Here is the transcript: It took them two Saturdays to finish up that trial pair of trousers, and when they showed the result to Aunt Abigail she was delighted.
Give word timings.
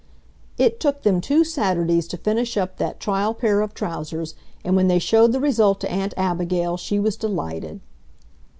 It 0.57 0.79
took 0.79 1.03
them 1.03 1.21
two 1.21 1.43
Saturdays 1.43 2.07
to 2.07 2.17
finish 2.17 2.57
up 2.57 2.77
that 2.77 2.99
trial 2.99 3.35
pair 3.35 3.61
of 3.61 3.75
trousers, 3.75 4.33
and 4.63 4.75
when 4.75 4.87
they 4.87 4.97
showed 4.97 5.31
the 5.31 5.39
result 5.39 5.79
to 5.81 5.91
Aunt 5.91 6.15
Abigail 6.17 6.75
she 6.75 6.97
was 6.99 7.15
delighted. 7.15 7.81